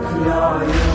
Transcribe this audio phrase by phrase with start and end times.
[0.00, 0.87] Yeah.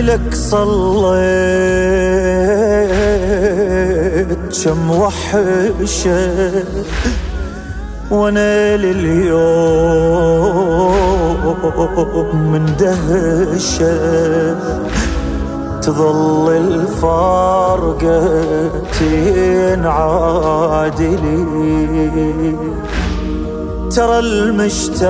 [0.00, 1.18] لك صليت
[4.64, 6.64] كم وحشة
[8.10, 10.18] وأنا لليوم
[12.32, 14.56] من دهشة
[15.80, 18.28] تظل الفارقة
[19.00, 22.56] تنعاد لي
[23.90, 25.08] ترى المشتاق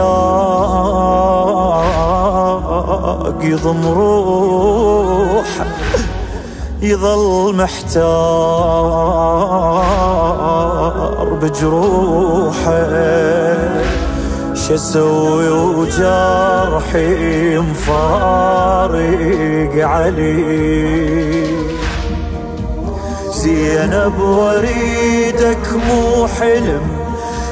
[3.42, 5.66] يضم روحه
[6.82, 8.08] يظل محتار
[11.42, 12.88] بجروحه
[14.54, 18.66] شسوي وجرحي مفارق
[19.86, 21.58] علي؟
[23.32, 26.82] زينب وريدك مو حلم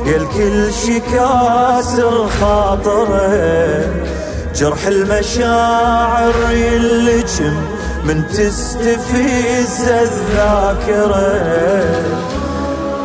[0.07, 0.73] يا الكل
[1.13, 4.16] كاسر خاطره.
[4.57, 7.57] جرح المشاعر يلجم
[8.05, 11.33] من تستفز الذاكرة.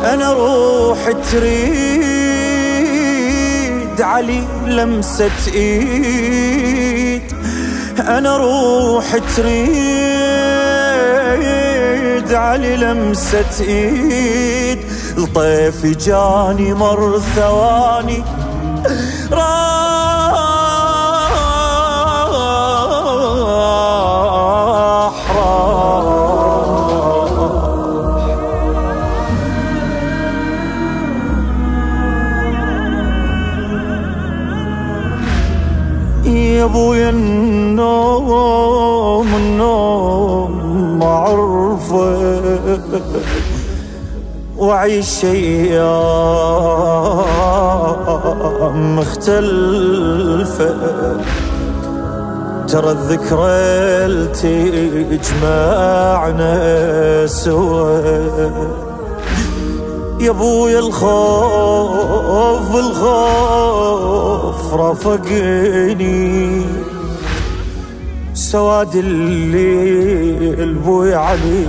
[0.04, 1.52] أنا روح تريد
[4.00, 7.22] علي لمسة إيد.
[7.98, 9.52] أنا روح تريد
[12.34, 14.78] علي لمسة إيد.
[15.18, 18.24] الطيف جاني مر ثواني.
[36.62, 38.54] يا ابويا النوم
[39.34, 40.52] النوم
[40.98, 42.40] معرفه
[44.58, 45.76] وعيش أيام
[48.96, 50.74] مختلفه
[52.68, 54.26] ترى الذكرى
[55.12, 56.52] تجمعنا
[57.26, 58.00] سوا.
[60.20, 63.41] يا ابويا الخوف الخوف
[64.74, 66.66] رافقني.
[68.34, 71.66] سواد الليل بوي علي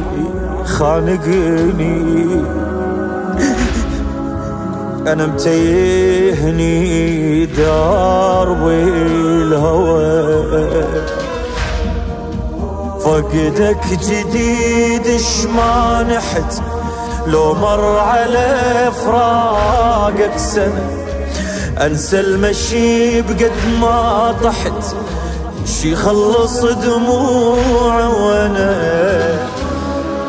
[0.65, 2.25] خانقني.
[5.07, 6.75] أنا متيهني
[7.45, 8.83] دربي
[9.43, 10.43] الهوى
[12.99, 15.21] فقدك جديد
[15.55, 16.61] ما نحت
[17.27, 21.02] لو مر على فراقك سنة
[21.77, 23.51] أنسى المشي بقد
[23.81, 24.95] ما طحت
[25.65, 29.47] شي خلص دموع وأنا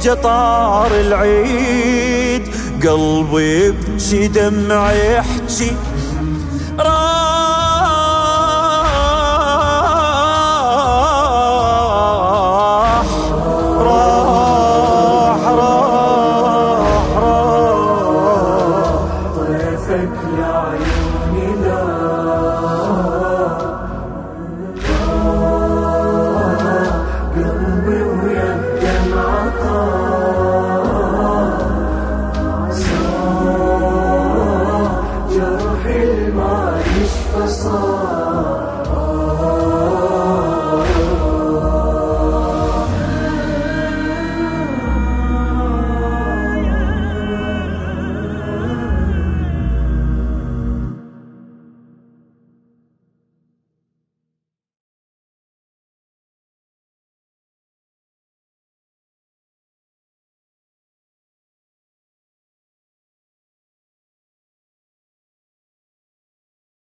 [0.00, 2.48] جطار العيد.
[2.82, 5.76] قلبي يبكي دمع يحكي
[20.38, 20.99] راح